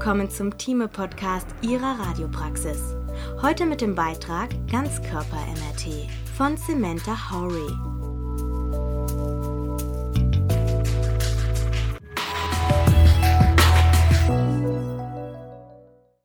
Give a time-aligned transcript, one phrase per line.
[0.00, 2.96] willkommen zum Thieme-Podcast Ihrer Radiopraxis.
[3.42, 6.08] Heute mit dem Beitrag Ganzkörper-MRT
[6.38, 7.70] von Samantha Horry.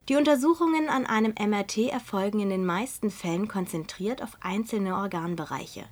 [0.08, 5.84] Die Untersuchungen an einem MRT erfolgen in den meisten Fällen konzentriert auf einzelne Organbereiche.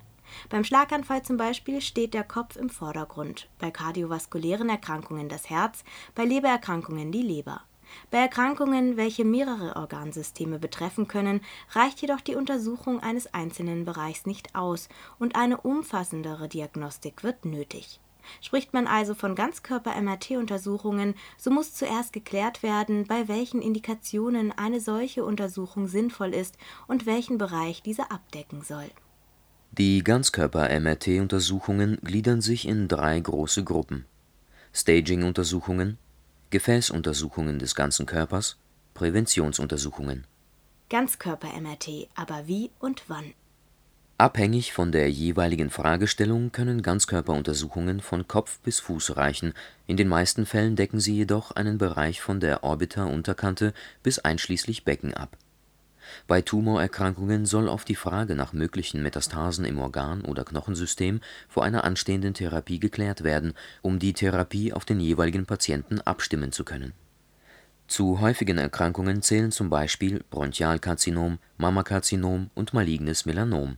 [0.49, 5.83] Beim Schlaganfall zum Beispiel steht der Kopf im Vordergrund, bei kardiovaskulären Erkrankungen das Herz,
[6.15, 7.61] bei Lebererkrankungen die Leber.
[8.11, 11.41] Bei Erkrankungen, welche mehrere Organsysteme betreffen können,
[11.71, 17.99] reicht jedoch die Untersuchung eines einzelnen Bereichs nicht aus und eine umfassendere Diagnostik wird nötig.
[18.41, 25.23] Spricht man also von Ganzkörper-MRT-Untersuchungen, so muss zuerst geklärt werden, bei welchen Indikationen eine solche
[25.23, 26.57] Untersuchung sinnvoll ist
[26.87, 28.89] und welchen Bereich diese abdecken soll.
[29.71, 34.05] Die Ganzkörper-MRT-Untersuchungen gliedern sich in drei große Gruppen:
[34.73, 35.97] Staging-Untersuchungen,
[36.49, 38.57] Gefäßuntersuchungen des ganzen Körpers,
[38.93, 40.25] Präventionsuntersuchungen.
[40.89, 43.33] Ganzkörper-MRT, aber wie und wann?
[44.17, 49.53] Abhängig von der jeweiligen Fragestellung können Ganzkörperuntersuchungen von Kopf bis Fuß reichen,
[49.87, 55.13] in den meisten Fällen decken sie jedoch einen Bereich von der Orbiter-Unterkante bis einschließlich Becken
[55.13, 55.35] ab.
[56.27, 61.83] Bei Tumorerkrankungen soll auf die Frage nach möglichen Metastasen im Organ oder Knochensystem vor einer
[61.83, 66.93] anstehenden Therapie geklärt werden, um die Therapie auf den jeweiligen Patienten abstimmen zu können.
[67.87, 73.77] Zu häufigen Erkrankungen zählen zum Beispiel Bronchialkarzinom, Mammakarzinom und malignes Melanom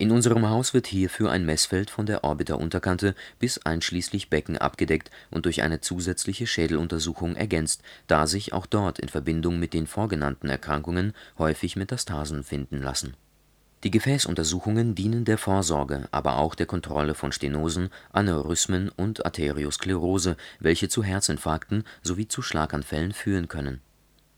[0.00, 5.44] in unserem Haus wird hierfür ein Messfeld von der Orbiterunterkante bis einschließlich Becken abgedeckt und
[5.44, 11.12] durch eine zusätzliche Schädeluntersuchung ergänzt, da sich auch dort in Verbindung mit den vorgenannten Erkrankungen
[11.36, 13.14] häufig Metastasen finden lassen.
[13.84, 20.88] Die Gefäßuntersuchungen dienen der Vorsorge, aber auch der Kontrolle von Stenosen, Aneurysmen und Arteriosklerose, welche
[20.88, 23.82] zu Herzinfarkten sowie zu Schlaganfällen führen können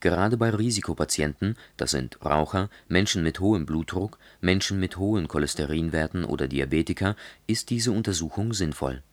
[0.03, 6.49] Gerade bei Risikopatienten, das sind Raucher, Menschen mit hohem Blutdruck, Menschen mit hohen Cholesterinwerten oder
[6.49, 7.15] Diabetiker,
[7.47, 9.05] ist diese Untersuchung sinnvoll.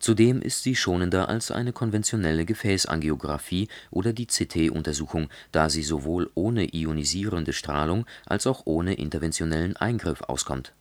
[0.00, 6.74] Zudem ist sie schonender als eine konventionelle Gefäßangiografie oder die CT-Untersuchung, da sie sowohl ohne
[6.74, 10.72] ionisierende Strahlung als auch ohne interventionellen Eingriff auskommt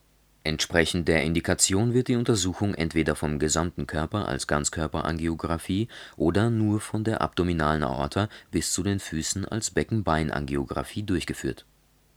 [0.47, 7.03] Entsprechend der Indikation wird die Untersuchung entweder vom gesamten Körper als Ganzkörperangiographie oder nur von
[7.03, 11.66] der abdominalen Aorta bis zu den Füßen als Becken-Bein-Angiografie durchgeführt.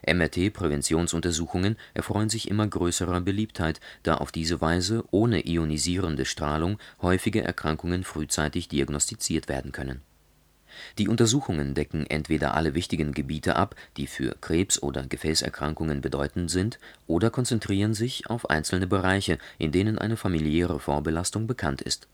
[0.07, 8.05] MRT-Präventionsuntersuchungen erfreuen sich immer größerer Beliebtheit, da auf diese Weise ohne ionisierende Strahlung häufige Erkrankungen
[8.05, 10.03] frühzeitig diagnostiziert werden können
[10.99, 16.79] die Untersuchungen decken entweder alle wichtigen Gebiete ab, die für Krebs oder Gefäßerkrankungen bedeutend sind,
[17.07, 22.09] oder konzentrieren sich auf einzelne Bereiche, in denen eine familiäre Vorbelastung bekannt ist.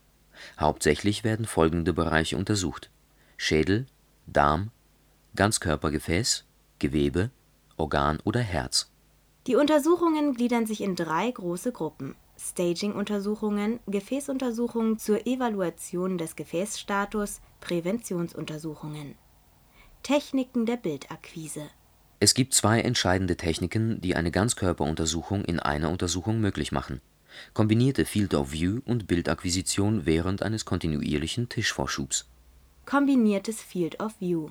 [0.58, 2.90] Hauptsächlich werden folgende Bereiche untersucht:
[3.36, 3.86] Schädel,
[4.26, 4.70] Darm,
[5.34, 6.44] Ganzkörpergefäß,
[6.78, 7.30] Gewebe,
[7.76, 8.90] Organ oder Herz.
[9.46, 19.14] Die Untersuchungen gliedern sich in drei große Gruppen Staging-Untersuchungen, Gefäßuntersuchungen zur Evaluation des Gefäßstatus, Präventionsuntersuchungen.
[20.02, 21.68] Techniken der Bildakquise
[22.20, 27.00] Es gibt zwei entscheidende Techniken, die eine Ganzkörperuntersuchung in einer Untersuchung möglich machen:
[27.54, 32.28] kombinierte Field of View und Bildakquisition während eines kontinuierlichen Tischvorschubs.
[32.84, 34.50] Kombiniertes Field of View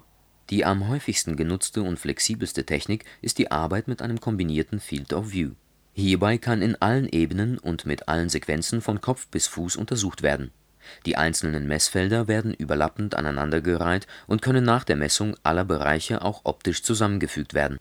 [0.50, 5.32] Die am häufigsten genutzte und flexibelste Technik ist die Arbeit mit einem kombinierten Field of
[5.32, 5.52] View
[5.98, 10.52] Hierbei kann in allen Ebenen und mit allen Sequenzen von Kopf bis Fuß untersucht werden.
[11.06, 16.84] Die einzelnen Messfelder werden überlappend aneinandergereiht und können nach der Messung aller Bereiche auch optisch
[16.84, 17.80] zusammengefügt werden.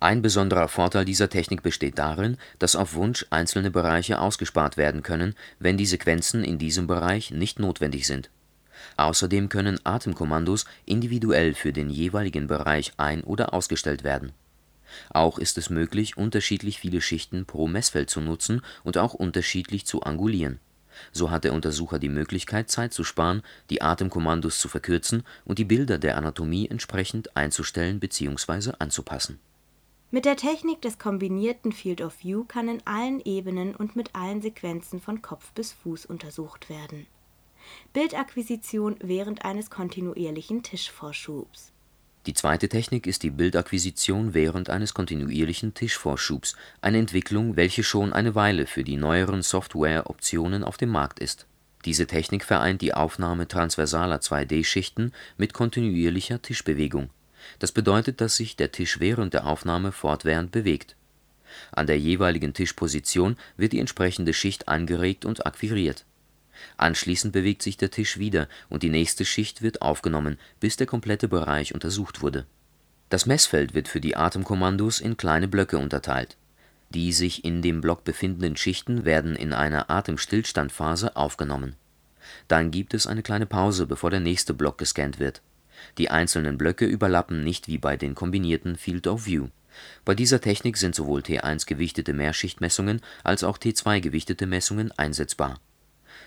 [0.00, 5.36] Ein besonderer Vorteil dieser Technik besteht darin, dass auf Wunsch einzelne Bereiche ausgespart werden können,
[5.60, 8.30] wenn die Sequenzen in diesem Bereich nicht notwendig sind.
[8.96, 14.32] Außerdem können Atemkommandos individuell für den jeweiligen Bereich ein oder ausgestellt werden
[15.10, 20.02] auch ist es möglich, unterschiedlich viele Schichten pro Messfeld zu nutzen und auch unterschiedlich zu
[20.02, 20.60] angulieren.
[21.12, 25.64] So hat der Untersucher die Möglichkeit, Zeit zu sparen, die Atemkommandos zu verkürzen und die
[25.64, 28.72] Bilder der Anatomie entsprechend einzustellen bzw.
[28.78, 29.40] anzupassen.
[30.10, 34.42] Mit der Technik des kombinierten Field of View kann in allen Ebenen und mit allen
[34.42, 37.06] Sequenzen von Kopf bis Fuß untersucht werden.
[37.92, 41.73] Bildakquisition während eines kontinuierlichen Tischvorschubs
[42.26, 48.34] die zweite Technik ist die Bildakquisition während eines kontinuierlichen Tischvorschubs, eine Entwicklung, welche schon eine
[48.34, 51.46] Weile für die neueren Software-Optionen auf dem Markt ist.
[51.84, 57.10] Diese Technik vereint die Aufnahme transversaler 2D-Schichten mit kontinuierlicher Tischbewegung.
[57.58, 60.96] Das bedeutet, dass sich der Tisch während der Aufnahme fortwährend bewegt.
[61.72, 66.06] An der jeweiligen Tischposition wird die entsprechende Schicht angeregt und akquiriert
[66.76, 71.28] Anschließend bewegt sich der Tisch wieder und die nächste Schicht wird aufgenommen, bis der komplette
[71.28, 72.46] Bereich untersucht wurde.
[73.08, 76.36] Das Messfeld wird für die Atemkommandos in kleine Blöcke unterteilt.
[76.90, 81.76] Die sich in dem Block befindenden Schichten werden in einer Atemstillstand-Phase aufgenommen.
[82.48, 85.42] Dann gibt es eine kleine Pause, bevor der nächste Block gescannt wird.
[85.98, 89.48] Die einzelnen Blöcke überlappen nicht wie bei den kombinierten Field of View.
[90.04, 95.60] Bei dieser Technik sind sowohl T1-gewichtete Mehrschichtmessungen als auch T2-gewichtete Messungen einsetzbar.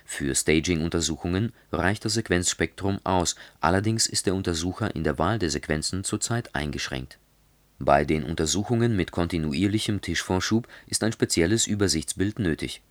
[0.09, 6.06] Für Staging-Untersuchungen reicht das Sequenzspektrum aus, allerdings ist der Untersucher in der Wahl der Sequenzen
[6.06, 7.19] zurzeit eingeschränkt.
[7.77, 12.81] Bei den Untersuchungen mit kontinuierlichem Tischvorschub ist ein spezielles Übersichtsbild nötig.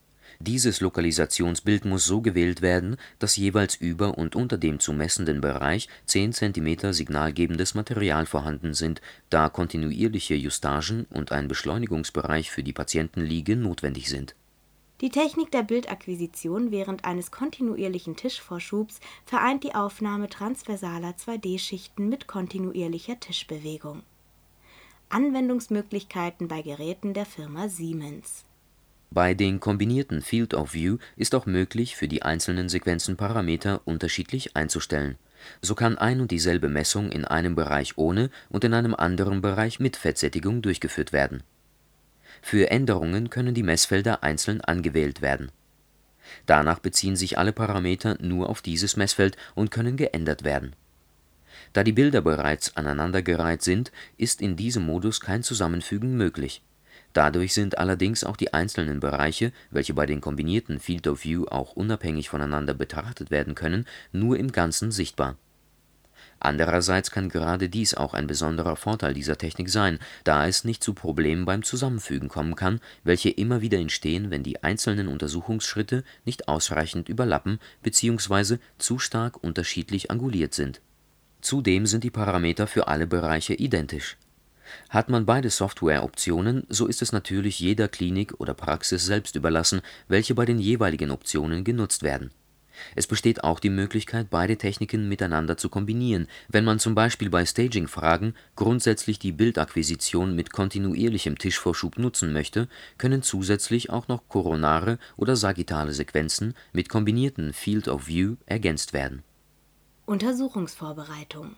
[0.41, 5.89] Dieses Lokalisationsbild muss so gewählt werden, dass jeweils über und unter dem zu messenden Bereich
[6.05, 13.57] 10 cm signalgebendes Material vorhanden sind, da kontinuierliche Justagen und ein Beschleunigungsbereich für die Patientenliege
[13.57, 14.37] notwendig sind.
[15.03, 23.21] Die Technik der Bildakquisition während eines kontinuierlichen Tischvorschubs vereint die Aufnahme transversaler 2D-Schichten mit kontinuierlicher
[23.21, 24.03] Tischbewegung.
[25.11, 28.45] Anwendungsmöglichkeiten bei Geräten der Firma Siemens
[29.11, 34.57] Bei den kombinierten Field of View ist auch möglich, für die einzelnen Sequenzen Parameter unterschiedlich
[34.57, 35.17] einzustellen.
[35.61, 39.79] So kann ein und dieselbe Messung in einem Bereich ohne und in einem anderen Bereich
[39.79, 41.43] mit Fettsättigung durchgeführt werden.
[42.49, 45.51] Für Änderungen können die Messfelder einzeln angewählt werden.
[46.47, 50.77] Danach beziehen sich alle Parameter nur auf dieses Messfeld und können geändert werden.
[51.73, 56.63] Da die Bilder bereits aneinandergereiht sind, ist in diesem Modus kein Zusammenfügen möglich.
[57.15, 61.73] Dadurch sind allerdings auch die einzelnen Bereiche, welche bei den kombinierten Field of View auch
[61.73, 65.37] unabhängig voneinander betrachtet werden können, nur im Ganzen sichtbar.
[66.39, 70.93] Andererseits kann gerade dies auch ein besonderer Vorteil dieser Technik sein, da es nicht zu
[70.93, 77.09] Problemen beim Zusammenfügen kommen kann, welche immer wieder entstehen, wenn die einzelnen Untersuchungsschritte nicht ausreichend
[77.09, 78.59] überlappen bzw.
[78.79, 80.81] zu stark unterschiedlich anguliert sind.
[81.41, 84.17] Zudem sind die Parameter für alle Bereiche identisch.
[84.91, 90.35] Hat man beide Softwareoptionen, so ist es natürlich jeder Klinik oder Praxis selbst überlassen, welche
[90.35, 92.31] bei den jeweiligen Optionen genutzt werden.
[92.95, 97.45] Es besteht auch die Möglichkeit, beide Techniken miteinander zu kombinieren, wenn man zum Beispiel bei
[97.45, 102.69] Staging-Fragen grundsätzlich die Bildakquisition mit kontinuierlichem Tischvorschub nutzen möchte,
[102.99, 109.23] können zusätzlich auch noch koronare oder sagittale Sequenzen mit kombinierten Field of View ergänzt werden.
[110.07, 111.57] Untersuchungsvorbereitung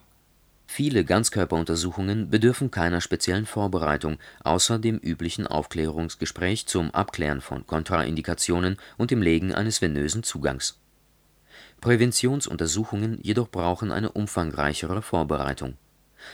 [0.71, 9.09] Viele Ganzkörperuntersuchungen bedürfen keiner speziellen Vorbereitung, außer dem üblichen Aufklärungsgespräch zum Abklären von Kontraindikationen und
[9.09, 10.79] dem Legen eines venösen Zugangs.
[11.81, 15.75] Präventionsuntersuchungen jedoch brauchen eine umfangreichere Vorbereitung.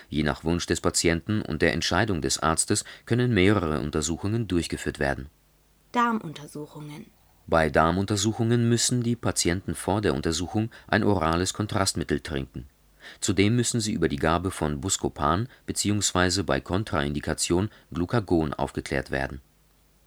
[0.10, 5.30] Je nach Wunsch des Patienten und der Entscheidung des Arztes können mehrere Untersuchungen durchgeführt werden.
[5.92, 7.06] Darmuntersuchungen
[7.48, 12.68] Bei Darmuntersuchungen müssen die Patienten vor der Untersuchung ein orales Kontrastmittel trinken.
[13.20, 16.42] Zudem müssen sie über die Gabe von Buscopan bzw.
[16.42, 19.42] bei Kontraindikation Glucagon aufgeklärt werden.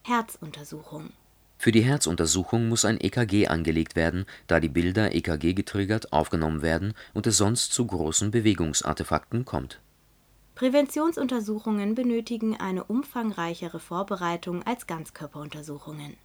[0.03, 1.11] Herzuntersuchung
[1.61, 7.27] Für die Herzuntersuchung muss ein EKG angelegt werden, da die Bilder EKG-getriggert aufgenommen werden und
[7.27, 9.81] es sonst zu großen Bewegungsartefakten kommt.
[10.55, 16.15] Präventionsuntersuchungen benötigen eine umfangreichere Vorbereitung als Ganzkörperuntersuchungen.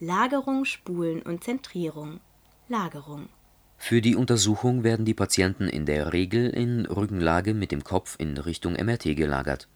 [0.00, 2.20] Lagerung, Spulen und Zentrierung.
[2.68, 3.30] Lagerung
[3.78, 8.36] Für die Untersuchung werden die Patienten in der Regel in Rückenlage mit dem Kopf in
[8.36, 9.66] Richtung MRT gelagert.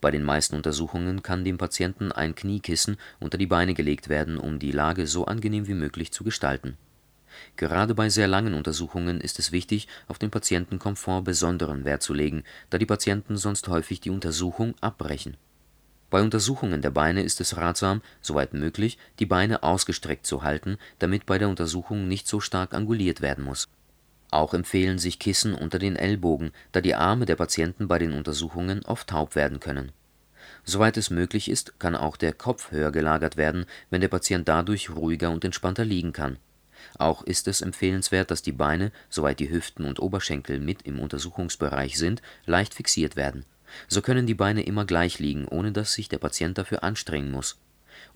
[0.00, 4.58] Bei den meisten Untersuchungen kann dem Patienten ein Kniekissen unter die Beine gelegt werden, um
[4.58, 6.76] die Lage so angenehm wie möglich zu gestalten.
[7.56, 12.44] Gerade bei sehr langen Untersuchungen ist es wichtig, auf den Patientenkomfort besonderen Wert zu legen,
[12.70, 15.36] da die Patienten sonst häufig die Untersuchung abbrechen.
[16.10, 21.26] Bei Untersuchungen der Beine ist es ratsam, soweit möglich, die Beine ausgestreckt zu halten, damit
[21.26, 23.68] bei der Untersuchung nicht so stark anguliert werden muss.
[24.30, 28.84] Auch empfehlen sich Kissen unter den Ellbogen, da die Arme der Patienten bei den Untersuchungen
[28.84, 29.92] oft taub werden können.
[30.64, 34.90] Soweit es möglich ist, kann auch der Kopf höher gelagert werden, wenn der Patient dadurch
[34.90, 36.38] ruhiger und entspannter liegen kann.
[36.98, 41.98] Auch ist es empfehlenswert, dass die Beine, soweit die Hüften und Oberschenkel mit im Untersuchungsbereich
[41.98, 43.44] sind, leicht fixiert werden.
[43.88, 47.58] So können die Beine immer gleich liegen, ohne dass sich der Patient dafür anstrengen muss.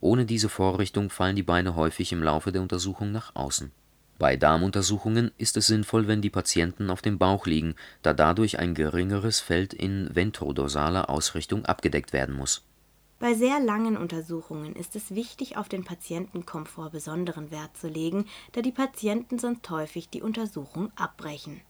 [0.01, 3.73] Ohne diese Vorrichtung fallen die Beine häufig im Laufe der Untersuchung nach außen.
[4.23, 8.73] Bei Darmuntersuchungen ist es sinnvoll, wenn die Patienten auf dem Bauch liegen, da dadurch ein
[8.73, 12.65] geringeres Feld in ventrodorsaler Ausrichtung abgedeckt werden muss.
[13.19, 18.63] Bei sehr langen Untersuchungen ist es wichtig, auf den Patientenkomfort besonderen Wert zu legen, da
[18.63, 21.61] die Patienten sonst häufig die Untersuchung abbrechen.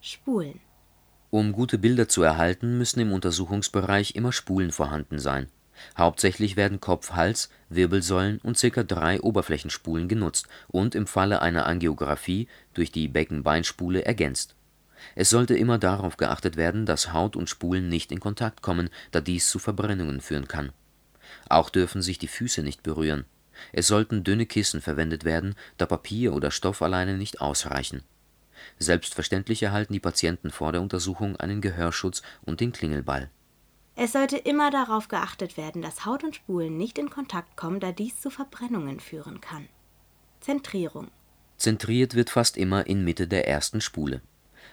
[0.00, 0.58] Spulen
[1.30, 5.46] Um gute Bilder zu erhalten, müssen im Untersuchungsbereich immer Spulen vorhanden sein.
[5.96, 8.82] Hauptsächlich werden Kopf, Hals, Wirbelsäulen und ca.
[8.82, 14.54] drei Oberflächenspulen genutzt und im Falle einer Angiografie durch die Becken-Beinspule ergänzt.
[15.14, 19.20] Es sollte immer darauf geachtet werden, dass Haut und Spulen nicht in Kontakt kommen, da
[19.20, 20.72] dies zu Verbrennungen führen kann.
[21.48, 23.24] Auch dürfen sich die Füße nicht berühren.
[23.72, 28.02] Es sollten dünne Kissen verwendet werden, da Papier oder Stoff alleine nicht ausreichen.
[28.78, 33.30] Selbstverständlich erhalten die Patienten vor der Untersuchung einen Gehörschutz und den Klingelball.
[34.00, 37.90] Es sollte immer darauf geachtet werden, dass Haut und Spulen nicht in Kontakt kommen, da
[37.90, 39.68] dies zu Verbrennungen führen kann.
[40.38, 41.08] Zentrierung.
[41.56, 44.22] Zentriert wird fast immer in Mitte der ersten Spule.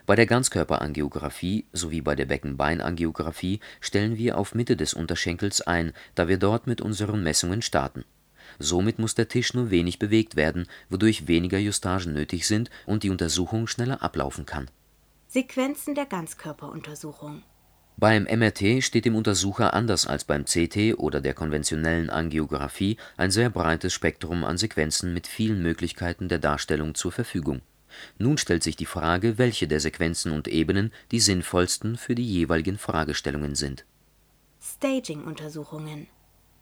[0.05, 6.27] Bei der Ganzkörperangiographie sowie bei der Beckenbeinangiografie stellen wir auf Mitte des Unterschenkels ein, da
[6.27, 8.05] wir dort mit unseren Messungen starten.
[8.59, 13.09] Somit muss der Tisch nur wenig bewegt werden, wodurch weniger Justagen nötig sind und die
[13.09, 14.69] Untersuchung schneller ablaufen kann.
[15.29, 17.41] Sequenzen der Ganzkörperuntersuchung
[17.97, 23.49] Beim MRT steht dem Untersucher anders als beim CT oder der konventionellen Angiografie ein sehr
[23.49, 27.61] breites Spektrum an Sequenzen mit vielen Möglichkeiten der Darstellung zur Verfügung.
[28.17, 32.77] Nun stellt sich die Frage, welche der Sequenzen und Ebenen die sinnvollsten für die jeweiligen
[32.77, 33.85] Fragestellungen sind.
[34.61, 36.07] Staging-Untersuchungen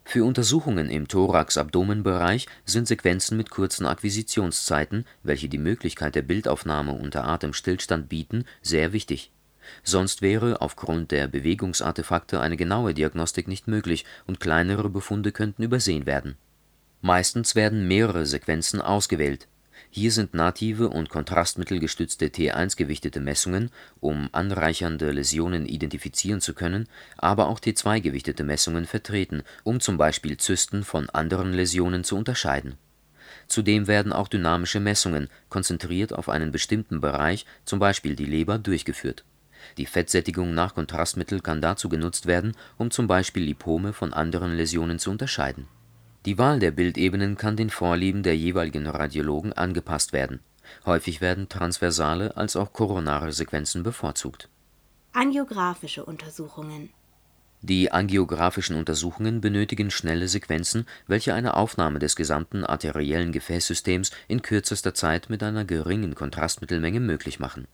[0.05, 7.23] Für Untersuchungen im Thorax-Abdomen-Bereich sind Sequenzen mit kurzen Akquisitionszeiten, welche die Möglichkeit der Bildaufnahme unter
[7.23, 9.31] Atemstillstand bieten, sehr wichtig.
[9.83, 16.05] Sonst wäre aufgrund der Bewegungsartefakte eine genaue Diagnostik nicht möglich und kleinere Befunde könnten übersehen
[16.05, 16.35] werden.
[17.01, 19.47] Meistens werden mehrere Sequenzen ausgewählt
[19.95, 27.59] hier sind native und kontrastmittelgestützte T1-gewichtete Messungen, um anreichernde Läsionen identifizieren zu können, aber auch
[27.59, 32.73] T2-gewichtete Messungen vertreten, um zum Beispiel Zysten von anderen Läsionen zu unterscheiden.
[33.47, 39.23] Zudem werden auch dynamische Messungen, konzentriert auf einen bestimmten Bereich zum Beispiel die Leber, durchgeführt.
[39.77, 44.99] Die Fettsättigung nach Kontrastmittel kann dazu genutzt werden, um zum Beispiel Lipome von anderen Läsionen
[44.99, 45.67] zu unterscheiden
[46.25, 50.39] die Wahl der Bildebenen kann den Vorlieben der jeweiligen Radiologen angepasst werden.
[50.85, 54.47] Häufig werden transversale als auch koronare Sequenzen bevorzugt.
[55.11, 56.91] Angiographische Untersuchungen
[57.61, 64.93] Die angiografischen Untersuchungen benötigen schnelle Sequenzen, welche eine Aufnahme des gesamten arteriellen Gefäßsystems in kürzester
[64.93, 67.67] Zeit mit einer geringen Kontrastmittelmenge möglich machen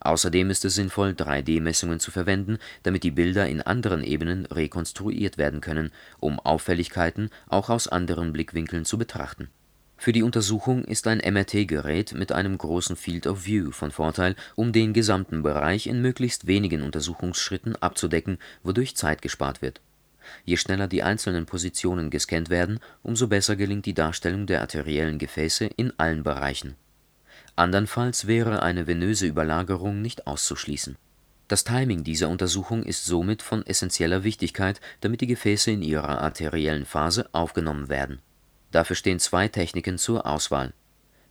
[0.00, 5.60] Außerdem ist es sinnvoll, 3D-Messungen zu verwenden, damit die Bilder in anderen Ebenen rekonstruiert werden
[5.60, 9.48] können, um Auffälligkeiten auch aus anderen Blickwinkeln zu betrachten.
[9.98, 14.72] Für die Untersuchung ist ein MRT-Gerät mit einem großen Field of View von Vorteil, um
[14.72, 19.80] den gesamten Bereich in möglichst wenigen Untersuchungsschritten abzudecken, wodurch Zeit gespart wird.
[20.44, 25.64] Je schneller die einzelnen Positionen gescannt werden, umso besser gelingt die Darstellung der arteriellen Gefäße
[25.76, 26.76] in allen Bereichen
[27.56, 30.96] Andernfalls wäre eine venöse Überlagerung nicht auszuschließen.
[31.48, 36.84] Das Timing dieser Untersuchung ist somit von essenzieller Wichtigkeit, damit die Gefäße in ihrer arteriellen
[36.84, 38.20] Phase aufgenommen werden.
[38.72, 40.74] Dafür stehen zwei Techniken zur Auswahl: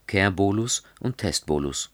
[0.07, 1.91] Care-Bolus und Test-Bolus.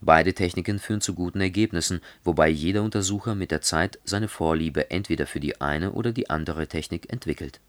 [0.00, 5.26] Beide Techniken führen zu guten Ergebnissen, wobei jeder Untersucher mit der Zeit seine Vorliebe entweder
[5.26, 7.60] für die eine oder die andere Technik entwickelt.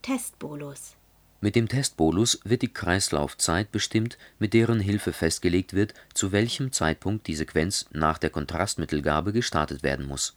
[0.00, 0.96] Testbolus
[1.44, 7.26] mit dem Testbolus wird die Kreislaufzeit bestimmt, mit deren Hilfe festgelegt wird, zu welchem Zeitpunkt
[7.26, 10.36] die Sequenz nach der Kontrastmittelgabe gestartet werden muss.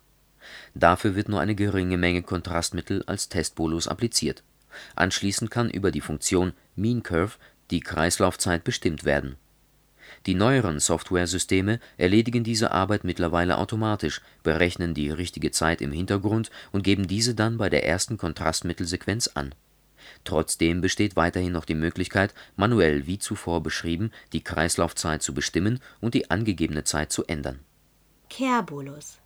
[0.76, 4.44] Dafür wird nur eine geringe Menge Kontrastmittel als Testbolus appliziert.
[4.98, 7.38] Anschließend kann über die Funktion Mean Curve
[7.72, 9.38] die Kreislaufzeit bestimmt werden.
[10.26, 16.84] Die neueren Softwaresysteme erledigen diese Arbeit mittlerweile automatisch, berechnen die richtige Zeit im Hintergrund und
[16.84, 19.56] geben diese dann bei der ersten Kontrastmittelsequenz an
[20.24, 26.14] Trotzdem besteht weiterhin noch die Möglichkeit, manuell wie zuvor beschrieben die Kreislaufzeit zu bestimmen und
[26.14, 27.60] die angegebene Zeit zu ändern.
[28.30, 29.20] Care-Bolus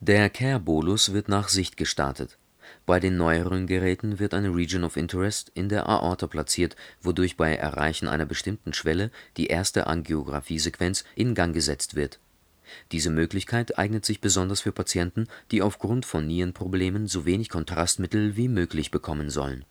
[0.00, 2.38] Der Care-Bolus wird nach Sicht gestartet.
[2.86, 7.54] Bei den neueren Geräten wird eine Region of Interest in der Aorta platziert, wodurch bei
[7.54, 12.18] Erreichen einer bestimmten Schwelle die erste Angiografiesequenz in Gang gesetzt wird.
[12.90, 18.48] Diese Möglichkeit eignet sich besonders für Patienten, die aufgrund von Nierenproblemen so wenig Kontrastmittel wie
[18.48, 19.64] möglich bekommen sollen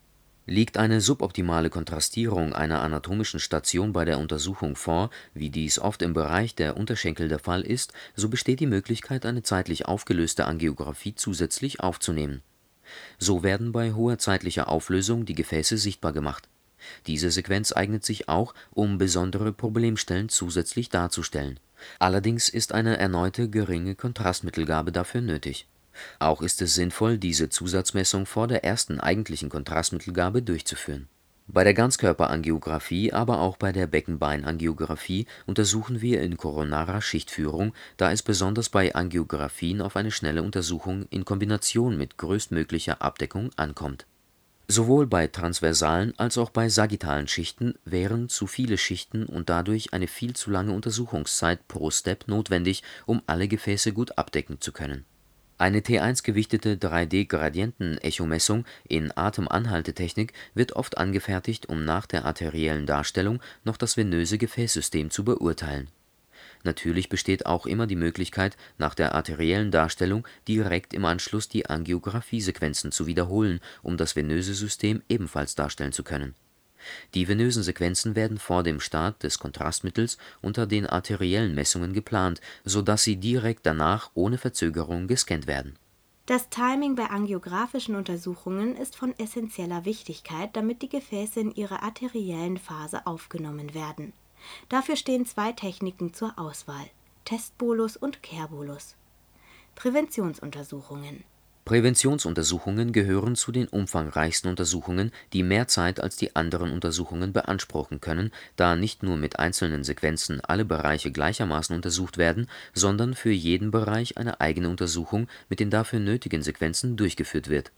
[0.48, 6.14] Liegt eine suboptimale Kontrastierung einer anatomischen Station bei der Untersuchung vor, wie dies oft im
[6.14, 11.80] Bereich der Unterschenkel der Fall ist, so besteht die Möglichkeit, eine zeitlich aufgelöste Angiografie zusätzlich
[11.80, 12.42] aufzunehmen.
[13.20, 16.50] So werden bei hoher zeitlicher Auflösung die Gefäße sichtbar gemacht.
[17.06, 21.60] Diese Sequenz eignet sich auch, um besondere Problemstellen zusätzlich darzustellen.
[22.00, 25.68] Allerdings ist eine erneute geringe Kontrastmittelgabe dafür nötig
[26.20, 31.08] auch ist es sinnvoll, diese Zusatzmessung vor der ersten eigentlichen Kontrastmittelgabe durchzuführen.
[31.48, 38.22] Bei der Ganzkörperangiographie, aber auch bei der Beckenbeinangiografie untersuchen wir in koronarer Schichtführung, da es
[38.22, 44.06] besonders bei Angiografien auf eine schnelle Untersuchung in Kombination mit größtmöglicher Abdeckung ankommt
[44.72, 50.08] Sowohl bei transversalen als auch bei sagittalen Schichten wären zu viele Schichten und dadurch eine
[50.08, 55.04] viel zu lange Untersuchungszeit pro Step notwendig, um alle Gefäße gut abdecken zu können.
[55.62, 63.96] Eine T1-gewichtete 3D-Gradientenechomessung in Atemanhaltetechnik wird oft angefertigt, um nach der arteriellen Darstellung noch das
[63.96, 65.88] venöse Gefäßsystem zu beurteilen
[66.64, 72.92] Natürlich besteht auch immer die Möglichkeit, nach der arteriellen Darstellung direkt im Anschluss die Angiografiesequenzen
[72.92, 76.34] zu wiederholen, um das venöse System ebenfalls darstellen zu können.
[77.14, 82.82] Die venösen Sequenzen werden vor dem Start des Kontrastmittels unter den arteriellen Messungen geplant, so
[82.82, 85.76] dass sie direkt danach ohne Verzögerung gescannt werden.
[86.26, 92.58] Das Timing bei angiografischen Untersuchungen ist von essenzieller Wichtigkeit, damit die Gefäße in ihrer arteriellen
[92.58, 94.14] Phase aufgenommen werden
[94.70, 96.90] Dafür stehen zwei Techniken zur Auswahl:
[97.26, 98.96] Testbolus und Kehrbolus.
[99.76, 101.24] Präventionsuntersuchungen
[101.66, 108.32] Präventionsuntersuchungen gehören zu den umfangreichsten Untersuchungen, die mehr Zeit als die anderen Untersuchungen beanspruchen können,
[108.56, 114.18] da nicht nur mit einzelnen Sequenzen alle Bereiche gleichermaßen untersucht werden, sondern für jeden Bereich
[114.18, 117.72] eine eigene Untersuchung mit den dafür nötigen Sequenzen durchgeführt wird.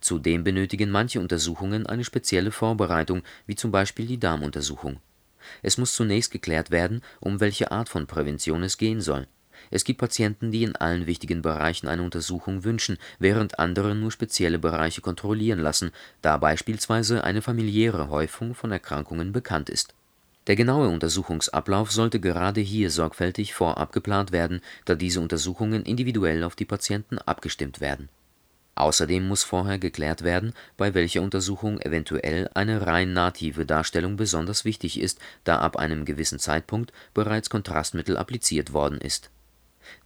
[0.00, 5.00] Zudem benötigen manche Untersuchungen eine spezielle Vorbereitung, wie zum Beispiel die Darmuntersuchung
[5.62, 9.26] es muss zunächst geklärt werden, um welche Art von Prävention es gehen soll.
[9.70, 14.58] Es gibt Patienten, die in allen wichtigen Bereichen eine Untersuchung wünschen, während andere nur spezielle
[14.58, 15.90] Bereiche kontrollieren lassen,
[16.22, 19.94] da beispielsweise eine familiäre Häufung von Erkrankungen bekannt ist.
[20.46, 26.54] Der genaue Untersuchungsablauf sollte gerade hier sorgfältig vorab geplant werden, da diese Untersuchungen individuell auf
[26.54, 28.08] die Patienten abgestimmt werden
[28.76, 35.00] Außerdem muss vorher geklärt werden, bei welcher Untersuchung eventuell eine rein native Darstellung besonders wichtig
[35.00, 39.30] ist, da ab einem gewissen Zeitpunkt bereits Kontrastmittel appliziert worden ist.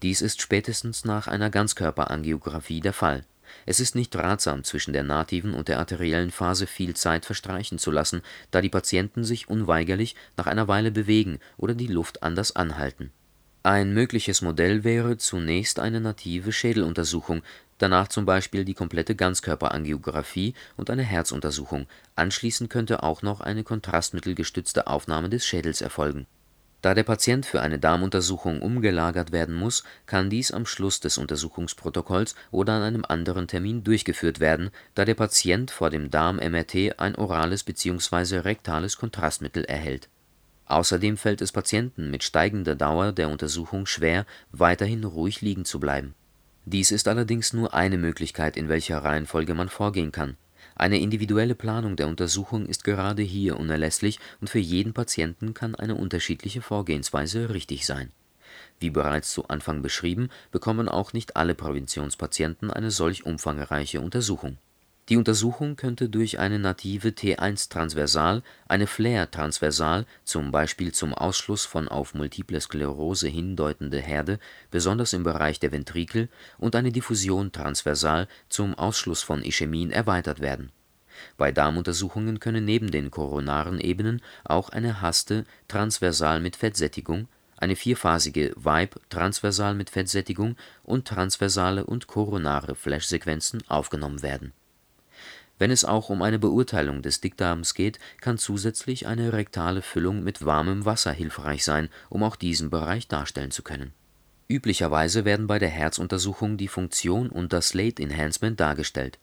[0.02, 3.24] Dies ist spätestens nach einer Ganzkörperangiographie der Fall.
[3.64, 7.90] Es ist nicht ratsam, zwischen der nativen und der arteriellen Phase viel Zeit verstreichen zu
[7.90, 13.10] lassen, da die Patienten sich unweigerlich nach einer Weile bewegen oder die Luft anders anhalten.
[13.62, 17.42] Ein mögliches Modell wäre zunächst eine native Schädeluntersuchung
[17.78, 21.86] danach zum Beispiel die komplette Ganzkörperangiographie und eine Herzuntersuchung,
[22.16, 26.26] anschließend könnte auch noch eine kontrastmittelgestützte Aufnahme des Schädels erfolgen.
[26.80, 32.34] Da der Patient für eine Darmuntersuchung umgelagert werden muss, kann dies am Schluss des Untersuchungsprotokolls
[32.50, 37.64] oder an einem anderen Termin durchgeführt werden, da der Patient vor dem Darm-MRT ein orales
[37.64, 38.38] bzw.
[38.38, 40.08] rektales Kontrastmittel erhält.
[40.66, 46.14] Außerdem fällt es Patienten mit steigender Dauer der Untersuchung schwer, weiterhin ruhig liegen zu bleiben
[46.68, 50.36] dies ist allerdings nur eine Möglichkeit, in welcher Reihenfolge man vorgehen kann.
[50.78, 55.96] Eine individuelle Planung der Untersuchung ist gerade hier unerlässlich und für jeden Patienten kann eine
[55.96, 58.12] unterschiedliche Vorgehensweise richtig sein.
[58.78, 64.56] Wie bereits zu Anfang beschrieben, bekommen auch nicht alle Präventionspatienten eine solch umfangreiche Untersuchung
[65.08, 72.12] die Untersuchung könnte durch eine native T1-Transversal, eine Flair-Transversal zum Beispiel zum Ausschluss von auf
[72.12, 74.38] Multiple Sklerose hindeutende Herde,
[74.70, 80.72] besonders im Bereich der Ventrikel, und eine Diffusion-Transversal zum Ausschluss von Ischämien erweitert werden.
[81.38, 88.52] Bei Darmuntersuchungen können neben den koronaren Ebenen auch eine Haste transversal mit Fettsättigung, eine vierphasige
[88.56, 94.52] Vibe transversal mit Fettsättigung und transversale und koronare Flashsequenzen aufgenommen werden
[95.58, 100.44] wenn es auch um eine Beurteilung des Dickdarms geht, kann zusätzlich eine rektale Füllung mit
[100.44, 103.92] warmem Wasser hilfreich sein, um auch diesen Bereich darstellen zu können.
[104.48, 109.18] Üblicherweise werden bei der Herzuntersuchung die Funktion und das Late Enhancement dargestellt.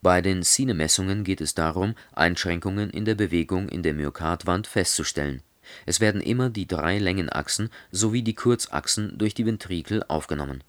[0.00, 5.42] Bei den Cine-Messungen geht es darum, Einschränkungen in der Bewegung in der Myokardwand festzustellen.
[5.86, 10.62] Es werden immer die drei Längenachsen sowie die Kurzachsen durch die Ventrikel aufgenommen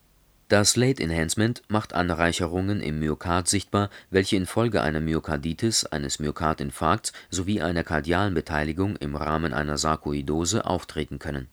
[0.47, 7.62] das Late Enhancement macht Anreicherungen im Myokard sichtbar, welche infolge einer Myokarditis, eines Myokardinfarkts sowie
[7.62, 11.47] einer kardialen Beteiligung im Rahmen einer Sarkoidose auftreten können.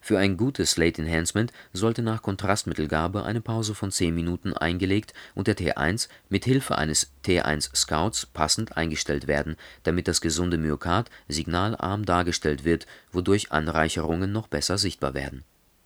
[0.00, 5.46] Für ein gutes Late Enhancement sollte nach Kontrastmittelgabe eine Pause von 10 Minuten eingelegt und
[5.46, 12.04] der T1 mit Hilfe eines T1 Scouts passend eingestellt werden, damit das gesunde Myokard signalarm
[12.04, 15.44] dargestellt wird, wodurch Anreicherungen noch besser sichtbar werden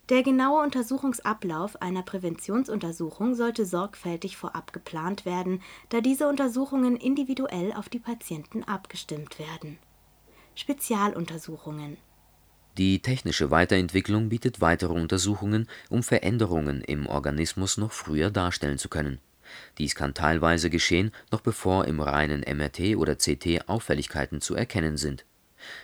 [0.08, 7.88] der genaue Untersuchungsablauf einer Präventionsuntersuchung sollte sorgfältig vorab geplant werden, da diese Untersuchungen individuell auf
[7.88, 9.78] die Patienten abgestimmt werden.
[10.54, 11.98] Spezialuntersuchungen
[12.78, 19.20] Die technische Weiterentwicklung bietet weitere Untersuchungen, um Veränderungen im Organismus noch früher darstellen zu können.
[19.78, 25.24] Dies kann teilweise geschehen, noch bevor im reinen MRT oder CT Auffälligkeiten zu erkennen sind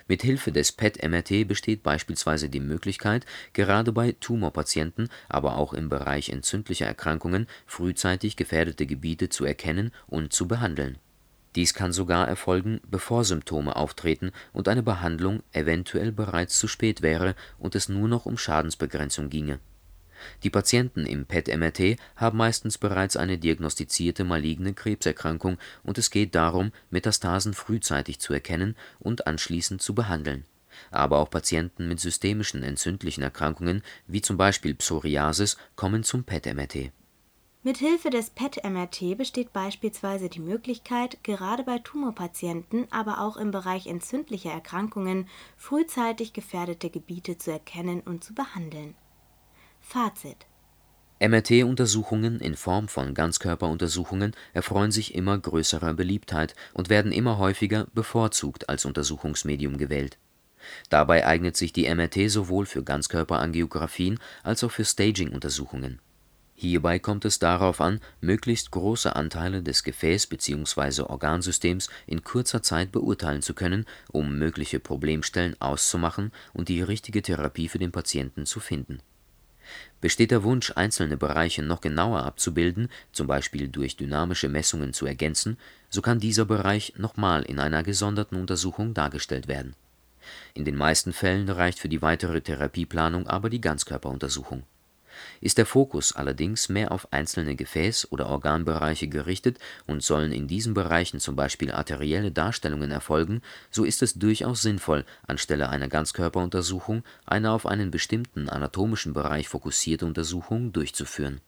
[0.09, 6.29] mit Hilfe des PET-MRT besteht beispielsweise die Möglichkeit, gerade bei Tumorpatienten, aber auch im Bereich
[6.29, 10.99] entzündlicher Erkrankungen frühzeitig gefährdete Gebiete zu erkennen und zu behandeln
[11.55, 17.37] Dies kann sogar erfolgen, bevor Symptome auftreten und eine Behandlung eventuell bereits zu spät wäre
[17.59, 19.61] und es nur noch um Schadensbegrenzung ginge.
[20.43, 26.73] Die Patienten im PET-MRT haben meistens bereits eine diagnostizierte maligne Krebserkrankung und es geht darum,
[26.91, 30.45] Metastasen frühzeitig zu erkennen und anschließend zu behandeln.
[30.91, 36.91] Aber auch Patienten mit systemischen entzündlichen Erkrankungen wie zum Beispiel Psoriasis kommen zum PET-MRT
[37.67, 44.51] Mithilfe des PET-MRT besteht beispielsweise die Möglichkeit, gerade bei Tumorpatienten, aber auch im Bereich entzündlicher
[44.51, 48.95] Erkrankungen frühzeitig gefährdete Gebiete zu erkennen und zu behandeln.
[49.87, 50.47] Fazit
[51.21, 58.69] MRT-Untersuchungen in Form von Ganzkörperuntersuchungen erfreuen sich immer größerer Beliebtheit und werden immer häufiger bevorzugt
[58.69, 60.19] als Untersuchungsmedium gewählt.
[60.89, 66.01] Dabei eignet sich die MRT sowohl für Ganzkörperangiographien als auch für Staging-Untersuchungen
[66.57, 71.03] Hierbei kommt es darauf an, möglichst große Anteile des Gefäß bzw.
[71.03, 77.69] Organsystems in kurzer Zeit beurteilen zu können, um mögliche Problemstellen auszumachen und die richtige Therapie
[77.69, 79.01] für den Patienten zu finden.
[80.01, 85.59] Besteht der Wunsch, einzelne Bereiche noch genauer abzubilden, zum Beispiel durch dynamische Messungen zu ergänzen,
[85.89, 89.75] so kann dieser Bereich nochmal in einer gesonderten Untersuchung dargestellt werden.
[90.55, 94.65] In den meisten Fällen reicht für die weitere Therapieplanung aber die Ganzkörperuntersuchung
[95.41, 100.75] ist der Fokus allerdings mehr auf einzelne Gefäß oder Organbereiche gerichtet und sollen in diesen
[100.75, 107.51] Bereichen zum Beispiel arterielle Darstellungen erfolgen, so ist es durchaus sinnvoll, anstelle einer Ganzkörperuntersuchung eine
[107.51, 111.41] auf einen bestimmten anatomischen Bereich fokussierte Untersuchung durchzuführen.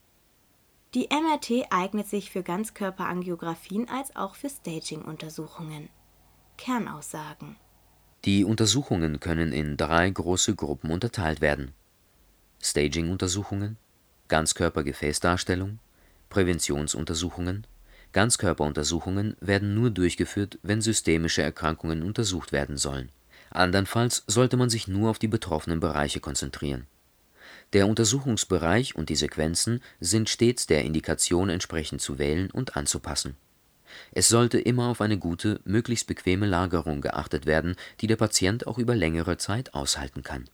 [0.95, 5.91] Die MRT eignet sich für Ganzkörperangiographien als auch für Staging-Untersuchungen.
[6.57, 7.57] Kernaussagen
[8.25, 11.75] Die Untersuchungen können in drei große Gruppen unterteilt werden
[12.63, 13.77] Staging-Untersuchungen,
[14.29, 15.79] Ganzkörpergefäßdarstellung,
[16.31, 17.67] Präventionsuntersuchungen.
[18.13, 23.11] Ganzkörperuntersuchungen werden nur durchgeführt, wenn systemische Erkrankungen untersucht werden sollen.
[23.51, 26.87] Andernfalls sollte man sich nur auf die betroffenen Bereiche konzentrieren.
[27.73, 33.37] Der Untersuchungsbereich und die Sequenzen sind stets der Indikation entsprechend zu wählen und anzupassen.
[34.13, 38.79] Es sollte immer auf eine gute, möglichst bequeme Lagerung geachtet werden, die der Patient auch
[38.79, 40.49] über längere Zeit aushalten kann